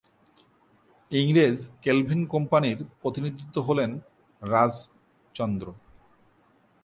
ইংরেজ 1.11 1.57
কেলভিন 1.81 2.21
কোম্পানির 2.25 2.77
প্রতিনিধি 3.01 3.45
হলেন 3.67 3.91
রাজচন্দ্র। 4.41 5.67